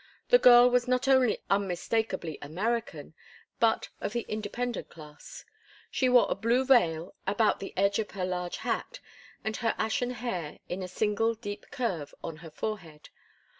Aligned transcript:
The 0.29 0.39
girl 0.39 0.67
was 0.67 0.87
not 0.87 1.07
only 1.07 1.43
unmistakably 1.47 2.39
American, 2.41 3.13
but 3.59 3.89
of 3.99 4.13
the 4.13 4.25
independent 4.27 4.89
class. 4.89 5.45
She 5.91 6.09
wore 6.09 6.25
a 6.27 6.33
blue 6.33 6.65
veil 6.65 7.13
about 7.27 7.59
the 7.59 7.71
edge 7.77 7.99
of 7.99 8.09
her 8.09 8.25
large 8.25 8.57
hat, 8.57 8.99
and 9.43 9.57
her 9.57 9.75
ashen 9.77 10.09
hair 10.09 10.57
in 10.67 10.81
a 10.81 10.87
single 10.87 11.35
deep 11.35 11.69
curve 11.69 12.15
on 12.23 12.37
her 12.37 12.49
forehead. 12.49 13.09